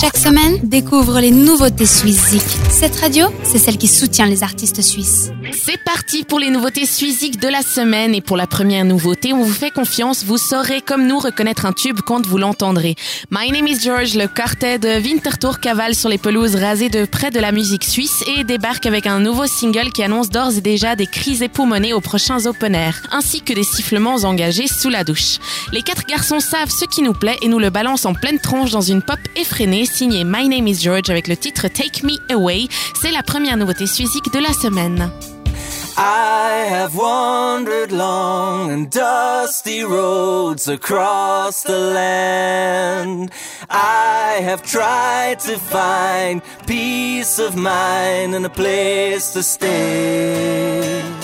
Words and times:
Chaque 0.00 0.16
semaine, 0.16 0.58
découvre 0.62 1.20
les 1.20 1.30
nouveautés 1.30 1.84
suisses 1.84 2.34
Cette 2.70 2.96
radio, 2.96 3.26
c'est 3.42 3.58
celle 3.58 3.76
qui 3.76 3.88
soutient 3.88 4.24
les 4.24 4.42
artistes 4.42 4.80
suisses. 4.80 5.30
C'est 5.52 5.76
parti 5.84 6.24
pour 6.24 6.38
les 6.38 6.48
nouveautés 6.48 6.86
suiziques 6.86 7.38
de 7.38 7.48
la 7.48 7.60
semaine. 7.60 8.14
Et 8.14 8.22
pour 8.22 8.38
la 8.38 8.46
première 8.46 8.86
nouveauté, 8.86 9.34
on 9.34 9.42
vous 9.42 9.52
fait 9.52 9.70
confiance. 9.70 10.24
Vous 10.24 10.38
saurez, 10.38 10.80
comme 10.80 11.06
nous, 11.06 11.18
reconnaître 11.18 11.66
un 11.66 11.72
tube 11.72 12.00
quand 12.06 12.26
vous 12.26 12.38
l'entendrez. 12.38 12.96
My 13.30 13.50
Name 13.52 13.66
is 13.66 13.80
George, 13.80 14.14
le 14.14 14.28
quartet 14.28 14.78
de 14.78 14.98
Winterthur 14.98 15.60
cavale 15.60 15.94
sur 15.94 16.08
les 16.08 16.18
pelouses 16.18 16.54
rasées 16.54 16.88
de 16.88 17.04
près 17.04 17.30
de 17.30 17.38
la 17.38 17.52
musique 17.52 17.84
suisse 17.84 18.24
et 18.38 18.44
débarque 18.44 18.86
avec 18.86 19.06
un 19.06 19.20
nouveau 19.20 19.46
single 19.46 19.92
qui 19.92 20.02
annonce 20.02 20.30
d'ores 20.30 20.56
et 20.56 20.62
déjà 20.62 20.96
des 20.96 21.06
crises 21.06 21.42
époumonées 21.42 21.92
aux 21.92 22.00
prochains 22.00 22.46
open 22.46 22.74
air, 22.74 23.02
ainsi 23.12 23.42
que 23.42 23.52
des 23.52 23.64
sifflements 23.64 24.16
engagés 24.24 24.68
sous 24.68 24.88
la 24.88 25.04
douche. 25.04 25.38
Les 25.70 25.82
quatre 25.82 26.06
garçons 26.06 26.40
savent 26.40 26.70
ce 26.70 26.86
qui 26.86 27.02
nous 27.02 27.12
plaît 27.12 27.36
et 27.42 27.48
nous 27.48 27.58
le 27.58 27.68
balancent 27.68 28.06
en 28.06 28.14
pleine 28.14 28.38
tronche 28.38 28.70
dans 28.70 28.80
une 28.80 29.02
pop 29.02 29.18
effrénée 29.36 29.81
signée 29.86 30.24
My 30.24 30.48
Name 30.48 30.68
is 30.68 30.76
George 30.80 31.10
avec 31.10 31.28
le 31.28 31.36
titre 31.36 31.68
Take 31.68 32.04
Me 32.04 32.14
Away. 32.32 32.68
C'est 33.00 33.10
la 33.10 33.22
première 33.22 33.56
nouveauté 33.56 33.86
suizique 33.86 34.32
de 34.32 34.38
la 34.38 34.52
semaine. 34.52 35.10
I 35.96 36.66
have 36.68 36.96
wandered 36.96 37.92
long 37.92 38.70
and 38.70 38.90
dusty 38.90 39.84
roads 39.84 40.66
across 40.66 41.62
the 41.62 41.78
land. 41.78 43.30
I 43.68 44.40
have 44.42 44.62
tried 44.62 45.40
to 45.40 45.58
find 45.58 46.40
peace 46.66 47.38
of 47.38 47.56
mind 47.56 48.34
and 48.34 48.46
a 48.46 48.50
place 48.50 49.32
to 49.34 49.42
stay. 49.42 51.21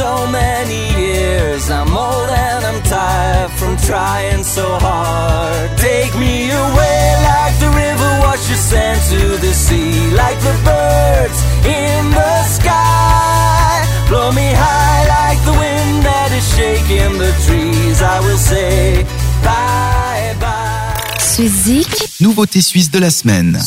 So 0.00 0.26
many 0.28 0.82
years, 0.98 1.70
I'm 1.70 1.92
old 2.06 2.30
and 2.46 2.62
I'm 2.70 2.80
tired 2.96 3.50
from 3.58 3.76
trying 3.88 4.42
so 4.42 4.66
hard. 4.86 5.68
Take 5.76 6.12
me 6.24 6.34
away 6.64 7.02
like 7.30 7.54
the 7.64 7.70
river 7.84 8.10
washes 8.24 8.62
sand 8.70 9.00
to 9.12 9.22
the 9.44 9.52
sea, 9.52 9.92
like 10.22 10.38
the 10.48 10.56
birds 10.68 11.38
in 11.80 12.02
the 12.18 12.34
sky. 12.56 13.76
Blow 14.08 14.32
me 14.40 14.48
high 14.64 15.02
like 15.16 15.40
the 15.48 15.56
wind 15.62 15.96
that 16.08 16.30
is 16.38 16.46
shaking 16.56 17.12
the 17.24 17.32
trees. 17.44 18.00
I 18.00 18.20
will 18.24 18.42
say 18.52 19.04
bye 19.44 20.34
bye. 20.40 21.18
Suizik, 21.18 21.92
Nouveauté 22.22 22.62
suisse 22.62 22.90
de 22.90 23.00
la 23.00 23.10
semaine. 23.10 23.58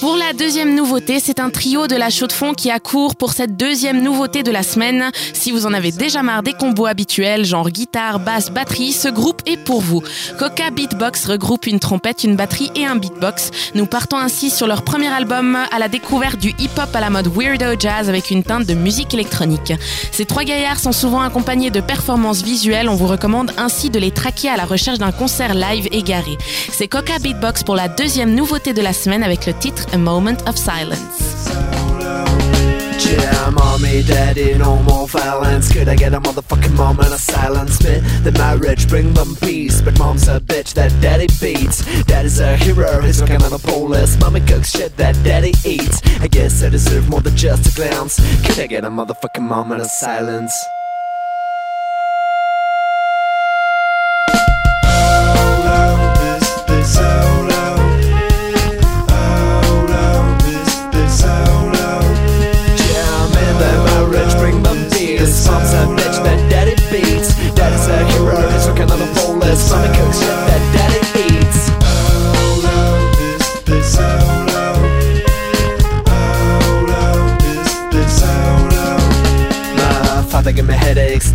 Pour 0.00 0.16
la 0.16 0.32
deuxième 0.32 0.76
nouveauté, 0.76 1.18
c'est 1.18 1.40
un 1.40 1.50
trio 1.50 1.88
de 1.88 1.96
la 1.96 2.08
chaux 2.08 2.28
de 2.28 2.32
fond 2.32 2.54
qui 2.54 2.70
accourt 2.70 3.16
pour 3.16 3.32
cette 3.32 3.56
deuxième 3.56 4.00
nouveauté 4.00 4.44
de 4.44 4.52
la 4.52 4.62
semaine. 4.62 5.10
Si 5.32 5.50
vous 5.50 5.66
en 5.66 5.74
avez 5.74 5.90
déjà 5.90 6.22
marre 6.22 6.44
des 6.44 6.52
combos 6.52 6.86
habituels, 6.86 7.44
genre 7.44 7.68
guitare, 7.68 8.20
basse, 8.20 8.50
batterie, 8.50 8.92
ce 8.92 9.08
groupe 9.08 9.42
est 9.44 9.56
pour 9.56 9.80
vous. 9.80 10.00
Coca 10.38 10.70
Beatbox 10.70 11.26
regroupe 11.26 11.66
une 11.66 11.80
trompette, 11.80 12.22
une 12.22 12.36
batterie 12.36 12.70
et 12.76 12.86
un 12.86 12.94
beatbox. 12.94 13.50
Nous 13.74 13.86
partons 13.86 14.18
ainsi 14.18 14.50
sur 14.50 14.68
leur 14.68 14.82
premier 14.82 15.08
album 15.08 15.56
à 15.56 15.78
la 15.80 15.88
découverte 15.88 16.38
du 16.38 16.50
hip-hop 16.50 16.94
à 16.94 17.00
la 17.00 17.10
mode 17.10 17.26
weirdo 17.26 17.74
jazz 17.76 18.08
avec 18.08 18.30
une 18.30 18.44
teinte 18.44 18.66
de 18.66 18.74
musique 18.74 19.14
électronique. 19.14 19.72
Ces 20.12 20.26
trois 20.26 20.44
gaillards 20.44 20.78
sont 20.78 20.92
souvent 20.92 21.22
accompagnés 21.22 21.70
de 21.70 21.80
performances 21.80 22.42
visuelles. 22.42 22.88
On 22.88 22.94
vous 22.94 23.08
recommande 23.08 23.50
ainsi 23.56 23.90
de 23.90 23.98
les 23.98 24.12
traquer 24.12 24.48
à 24.48 24.56
la 24.56 24.64
recherche 24.64 24.98
d'un 24.98 25.12
concert 25.12 25.54
live 25.54 25.88
égaré. 25.90 26.38
C'est 26.70 26.86
Coca 26.86 27.18
Beatbox 27.18 27.64
pour 27.64 27.74
la 27.74 27.88
deuxième 27.88 28.34
nouveauté 28.34 28.72
de 28.72 28.82
la 28.82 28.92
semaine 28.92 29.24
avec 29.24 29.44
le 29.44 29.54
titre 29.54 29.87
A 29.92 29.98
Moment 29.98 30.46
of 30.46 30.58
Silence. 30.58 31.48
Yeah, 33.08 33.50
mommy, 33.50 34.02
daddy, 34.02 34.54
no 34.58 34.82
more 34.82 35.08
violence. 35.08 35.72
Could 35.72 35.88
I 35.88 35.96
get 35.96 36.12
a 36.12 36.20
motherfucking 36.20 36.76
moment 36.76 37.12
of 37.12 37.20
silence? 37.20 37.76
Spit 37.76 38.02
the 38.22 38.32
marriage, 38.32 38.88
bring 38.88 39.14
them 39.14 39.34
peace. 39.36 39.80
But 39.80 39.98
mom's 39.98 40.28
a 40.28 40.40
bitch 40.40 40.74
that 40.74 40.92
daddy 41.00 41.26
beats. 41.40 41.84
Daddy's 42.04 42.38
a 42.40 42.56
hero, 42.56 43.00
he's 43.00 43.20
looking 43.20 43.42
at 43.42 43.50
the 43.50 43.58
police. 43.58 44.18
Mommy 44.20 44.40
cooks 44.40 44.70
shit 44.70 44.96
that 44.98 45.14
daddy 45.24 45.54
eats. 45.64 46.02
I 46.20 46.28
guess 46.28 46.62
I 46.62 46.68
deserve 46.68 47.08
more 47.08 47.20
than 47.20 47.36
just 47.36 47.66
a 47.72 47.74
glance. 47.74 48.16
Could 48.46 48.58
I 48.58 48.66
get 48.66 48.84
a 48.84 48.90
motherfucking 48.90 49.42
moment 49.42 49.80
of 49.80 49.86
silence? 49.86 50.52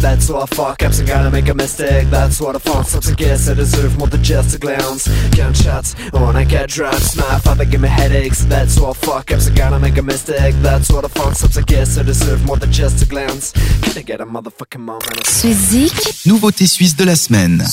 That's 0.03 0.29
why 0.29 0.41
I 0.41 0.45
fuck 0.47 0.83
ups 0.83 0.99
and 0.99 1.07
gotta 1.07 1.31
make 1.31 1.47
a 1.47 1.53
mistake. 1.53 2.09
That's 2.09 2.41
what 2.41 2.55
I 2.57 2.59
fuck 2.59 2.93
ups, 2.93 3.09
I 3.09 3.15
guess 3.15 3.47
I 3.49 3.53
deserve 3.53 3.97
more 3.97 4.07
than 4.07 4.21
just 4.21 4.53
a 4.55 4.59
glance. 4.59 5.07
Gunshots 5.35 5.95
when 6.11 6.35
I 6.35 6.43
get 6.43 6.69
drugs. 6.69 7.15
My 7.15 7.39
father 7.39 7.63
give 7.63 7.81
me 7.81 7.87
headaches, 7.87 8.43
that's 8.45 8.77
why 8.79 8.89
I 8.89 8.93
fuck 8.93 9.31
ups 9.31 9.47
and 9.47 9.57
gotta 9.57 9.79
make 9.79 9.97
a 9.97 10.03
mistake. 10.03 10.55
That's 10.61 10.91
what 10.91 11.05
I 11.05 11.07
fuck 11.07 11.41
ups, 11.43 11.57
I 11.57 11.61
guess 11.61 11.97
I 11.97 12.03
deserve 12.03 12.45
more 12.45 12.57
than 12.57 12.71
just 12.71 13.01
a 13.01 13.05
glance. 13.07 13.53
Can 13.81 13.97
I 13.97 14.01
get 14.01 14.19
a 14.19 14.25
motherfucking 14.25 14.81
moment? 14.81 15.25
Suizik, 15.25 16.25
Nouveauté 16.25 16.67
suisse 16.67 16.95
de 16.95 17.05
la 17.05 17.15
semaine. 17.15 17.63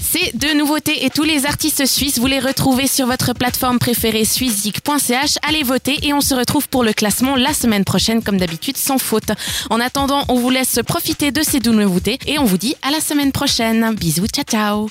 Ces 0.00 0.32
deux 0.34 0.54
nouveautés 0.54 1.04
et 1.04 1.10
tous 1.10 1.22
les 1.22 1.46
artistes 1.46 1.86
suisses, 1.86 2.18
vous 2.18 2.26
les 2.26 2.38
retrouvez 2.38 2.86
sur 2.86 3.06
votre 3.06 3.32
plateforme 3.32 3.78
préférée 3.78 4.24
suissezik.ch. 4.24 5.38
Allez 5.46 5.62
voter 5.62 5.98
et 6.02 6.12
on 6.12 6.20
se 6.20 6.34
retrouve 6.34 6.68
pour 6.68 6.84
le 6.84 6.92
classement 6.92 7.36
la 7.36 7.54
semaine 7.54 7.84
prochaine, 7.84 8.22
comme 8.22 8.38
d'habitude, 8.38 8.76
sans 8.76 8.98
faute. 8.98 9.30
En 9.70 9.80
attendant, 9.80 10.24
on 10.28 10.38
vous 10.38 10.50
laisse 10.50 10.80
profiter 10.86 11.32
de 11.32 11.42
ces 11.42 11.60
deux 11.60 11.72
nouveautés 11.72 12.18
et 12.26 12.38
on 12.38 12.44
vous 12.44 12.58
dit 12.58 12.76
à 12.82 12.90
la 12.90 13.00
semaine 13.00 13.32
prochaine. 13.32 13.94
Bisous, 13.94 14.26
ciao 14.26 14.44
ciao 14.44 14.90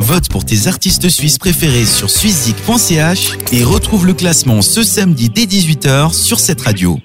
Vote 0.00 0.28
pour 0.28 0.44
tes 0.44 0.66
artistes 0.66 1.08
suisses 1.08 1.38
préférés 1.38 1.86
sur 1.86 2.10
suizik.ch 2.10 3.38
et 3.52 3.64
retrouve 3.64 4.06
le 4.06 4.14
classement 4.14 4.60
ce 4.60 4.82
samedi 4.82 5.30
dès 5.30 5.44
18h 5.44 6.12
sur 6.12 6.38
cette 6.38 6.60
radio. 6.60 7.00